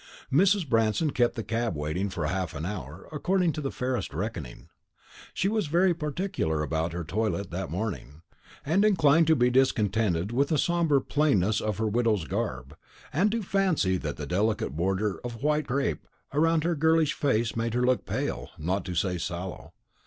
Mrs. 0.33 0.67
Branston 0.67 1.11
kept 1.11 1.35
the 1.35 1.43
cab 1.43 1.75
waiting 1.75 2.09
half 2.09 2.55
an 2.55 2.65
hour, 2.65 3.07
according 3.11 3.51
to 3.51 3.61
the 3.61 3.69
fairest 3.69 4.15
reckoning. 4.15 4.67
She 5.31 5.47
was 5.47 5.67
very 5.67 5.93
particular 5.93 6.63
about 6.63 6.91
her 6.91 7.03
toilette 7.03 7.51
that 7.51 7.69
morning, 7.69 8.23
and 8.65 8.83
inclined 8.83 9.27
to 9.27 9.35
be 9.35 9.51
discontented 9.51 10.31
with 10.31 10.47
the 10.47 10.57
sombre 10.57 11.01
plainness 11.03 11.61
of 11.61 11.77
her 11.77 11.85
widow's 11.87 12.25
garb, 12.25 12.75
and 13.13 13.29
to 13.31 13.43
fancy 13.43 13.97
that 13.97 14.17
the 14.17 14.25
delicate 14.25 14.71
border 14.71 15.19
of 15.23 15.43
white 15.43 15.67
crape 15.67 16.07
round 16.33 16.63
her 16.63 16.73
girlish 16.73 17.13
face 17.13 17.55
made 17.55 17.75
her 17.75 17.85
look 17.85 18.03
pale, 18.07 18.49
not 18.57 18.83
to 18.85 18.95
say 18.95 19.19
sallow. 19.19 19.71